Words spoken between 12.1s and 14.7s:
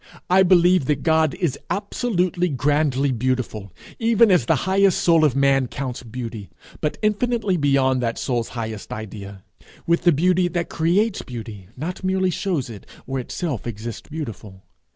shows it, or itself exists beautiful.